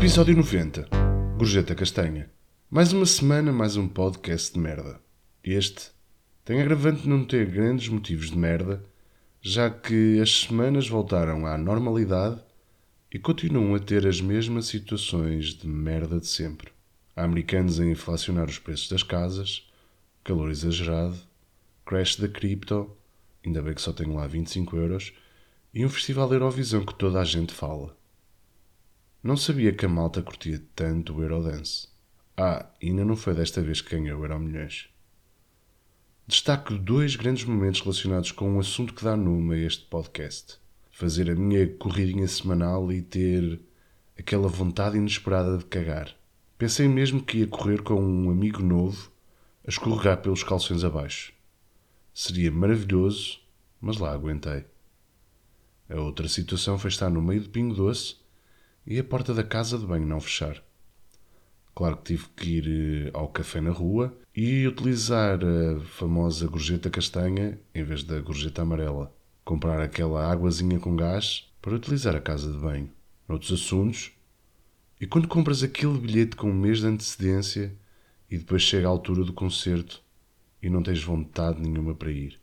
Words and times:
Episódio 0.00 0.34
90. 0.34 0.88
Gorjeta 1.36 1.74
Castanha. 1.74 2.30
Mais 2.70 2.90
uma 2.90 3.04
semana, 3.04 3.52
mais 3.52 3.76
um 3.76 3.86
podcast 3.86 4.54
de 4.54 4.58
merda. 4.58 4.98
Este 5.44 5.90
tem 6.42 6.58
agravante 6.58 7.02
de 7.02 7.08
não 7.10 7.22
ter 7.22 7.44
grandes 7.50 7.86
motivos 7.90 8.30
de 8.30 8.38
merda, 8.38 8.82
já 9.42 9.68
que 9.68 10.18
as 10.18 10.44
semanas 10.46 10.88
voltaram 10.88 11.46
à 11.46 11.58
normalidade 11.58 12.40
e 13.12 13.18
continuam 13.18 13.74
a 13.74 13.78
ter 13.78 14.06
as 14.06 14.22
mesmas 14.22 14.68
situações 14.68 15.48
de 15.48 15.68
merda 15.68 16.18
de 16.18 16.28
sempre. 16.28 16.72
Há 17.14 17.24
americanos 17.24 17.78
a 17.78 17.84
inflacionar 17.84 18.48
os 18.48 18.58
preços 18.58 18.88
das 18.88 19.02
casas, 19.02 19.68
calor 20.24 20.50
exagerado, 20.50 21.18
crash 21.84 22.16
da 22.16 22.26
cripto, 22.26 22.90
ainda 23.44 23.60
bem 23.60 23.74
que 23.74 23.82
só 23.82 23.92
tenho 23.92 24.14
lá 24.14 24.26
25 24.26 24.78
euros, 24.78 25.12
e 25.74 25.84
um 25.84 25.90
festival 25.90 26.32
Eurovisão 26.32 26.86
que 26.86 26.94
toda 26.94 27.20
a 27.20 27.24
gente 27.24 27.52
fala. 27.52 27.99
Não 29.22 29.36
sabia 29.36 29.70
que 29.70 29.84
a 29.84 29.88
malta 29.88 30.22
curtia 30.22 30.62
tanto 30.74 31.14
o 31.14 31.22
Eurodance. 31.22 31.88
Ah, 32.34 32.70
ainda 32.82 33.04
não 33.04 33.14
foi 33.14 33.34
desta 33.34 33.60
vez 33.60 33.82
que 33.82 33.94
ganhou 33.94 34.18
o 34.18 34.24
Euro 34.24 34.40
Milhões. 34.40 34.88
Destaco 36.26 36.72
dois 36.78 37.16
grandes 37.16 37.44
momentos 37.44 37.82
relacionados 37.82 38.32
com 38.32 38.50
um 38.50 38.58
assunto 38.58 38.94
que 38.94 39.04
dá 39.04 39.18
nome 39.18 39.56
a 39.56 39.58
este 39.58 39.84
podcast. 39.84 40.56
Fazer 40.90 41.30
a 41.30 41.34
minha 41.34 41.68
corridinha 41.68 42.26
semanal 42.26 42.90
e 42.90 43.02
ter 43.02 43.60
aquela 44.18 44.48
vontade 44.48 44.96
inesperada 44.96 45.58
de 45.58 45.66
cagar. 45.66 46.16
Pensei 46.56 46.88
mesmo 46.88 47.22
que 47.22 47.40
ia 47.40 47.46
correr 47.46 47.82
com 47.82 48.02
um 48.02 48.30
amigo 48.30 48.62
novo 48.62 49.12
a 49.66 49.68
escorregar 49.68 50.22
pelos 50.22 50.42
calções 50.42 50.82
abaixo. 50.82 51.34
Seria 52.14 52.50
maravilhoso, 52.50 53.38
mas 53.82 53.98
lá 53.98 54.14
aguentei. 54.14 54.64
A 55.90 56.00
outra 56.00 56.26
situação 56.26 56.78
foi 56.78 56.88
estar 56.88 57.10
no 57.10 57.20
meio 57.20 57.42
do 57.42 57.50
pingo 57.50 57.74
doce 57.74 58.20
e 58.86 58.98
a 58.98 59.04
porta 59.04 59.32
da 59.34 59.42
casa 59.42 59.78
de 59.78 59.86
banho 59.86 60.06
não 60.06 60.20
fechar. 60.20 60.62
Claro 61.74 61.96
que 61.98 62.04
tive 62.04 62.26
que 62.36 62.50
ir 62.50 63.06
eh, 63.06 63.10
ao 63.14 63.28
café 63.28 63.60
na 63.60 63.70
rua 63.70 64.16
e 64.34 64.66
utilizar 64.66 65.38
a 65.42 65.80
famosa 65.80 66.46
gorjeta 66.46 66.90
castanha 66.90 67.58
em 67.74 67.82
vez 67.84 68.04
da 68.04 68.20
gorjeta 68.20 68.62
amarela. 68.62 69.14
Comprar 69.44 69.80
aquela 69.80 70.30
águazinha 70.30 70.78
com 70.78 70.94
gás 70.94 71.50
para 71.62 71.74
utilizar 71.74 72.14
a 72.14 72.20
casa 72.20 72.50
de 72.52 72.58
banho. 72.58 72.90
Noutros 73.28 73.52
assuntos, 73.52 74.12
e 75.00 75.06
quando 75.06 75.28
compras 75.28 75.62
aquele 75.62 75.96
bilhete 75.96 76.36
com 76.36 76.50
um 76.50 76.54
mês 76.54 76.80
de 76.80 76.86
antecedência 76.86 77.72
e 78.30 78.36
depois 78.36 78.62
chega 78.62 78.86
a 78.86 78.90
altura 78.90 79.24
do 79.24 79.32
concerto 79.32 80.02
e 80.62 80.68
não 80.68 80.82
tens 80.82 81.02
vontade 81.02 81.60
nenhuma 81.60 81.94
para 81.94 82.12
ir. 82.12 82.38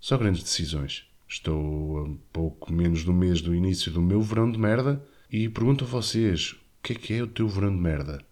Só 0.00 0.18
grandes 0.18 0.42
decisões. 0.42 1.06
Estou 1.28 2.04
a 2.04 2.10
pouco 2.32 2.72
menos 2.72 3.04
do 3.04 3.12
mês 3.12 3.40
do 3.40 3.54
início 3.54 3.92
do 3.92 4.02
meu 4.02 4.20
verão 4.20 4.50
de 4.50 4.58
merda 4.58 5.00
e 5.30 5.48
pergunto 5.48 5.84
a 5.84 5.86
vocês: 5.86 6.52
o 6.52 6.82
que 6.82 6.92
é 6.92 6.96
que 6.96 7.14
é 7.14 7.22
o 7.22 7.26
teu 7.26 7.48
verão 7.48 7.74
de 7.74 7.80
merda? 7.80 8.24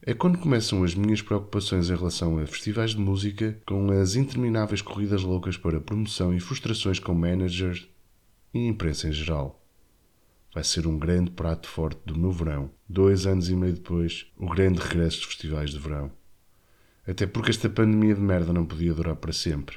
É 0.00 0.14
quando 0.14 0.38
começam 0.38 0.84
as 0.84 0.94
minhas 0.94 1.20
preocupações 1.20 1.90
em 1.90 1.96
relação 1.96 2.38
a 2.38 2.46
festivais 2.46 2.92
de 2.92 2.98
música, 2.98 3.60
com 3.66 3.90
as 3.90 4.14
intermináveis 4.14 4.80
corridas 4.80 5.22
loucas 5.22 5.56
para 5.56 5.80
promoção 5.80 6.32
e 6.32 6.40
frustrações 6.40 7.00
com 7.00 7.12
managers 7.12 7.88
e 8.54 8.66
imprensa 8.66 9.08
em 9.08 9.12
geral. 9.12 9.60
Vai 10.54 10.64
ser 10.64 10.86
um 10.86 10.98
grande 10.98 11.30
prato 11.32 11.68
forte 11.68 12.00
do 12.06 12.16
meu 12.16 12.30
verão, 12.30 12.70
dois 12.88 13.26
anos 13.26 13.48
e 13.48 13.56
meio 13.56 13.74
depois, 13.74 14.26
o 14.36 14.48
grande 14.48 14.78
regresso 14.78 15.18
dos 15.18 15.26
festivais 15.26 15.70
de 15.70 15.78
verão. 15.78 16.10
Até 17.06 17.26
porque 17.26 17.50
esta 17.50 17.68
pandemia 17.68 18.14
de 18.14 18.20
merda 18.20 18.52
não 18.52 18.64
podia 18.64 18.94
durar 18.94 19.16
para 19.16 19.32
sempre. 19.32 19.76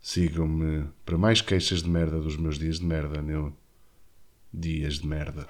Sigam-me 0.00 0.84
para 1.04 1.18
mais 1.18 1.40
queixas 1.40 1.82
de 1.82 1.90
merda 1.90 2.20
dos 2.20 2.36
meus 2.36 2.58
dias 2.58 2.78
de 2.78 2.84
merda, 2.86 3.20
meu. 3.20 3.52
Dias 4.52 5.00
de 5.00 5.06
merda. 5.06 5.46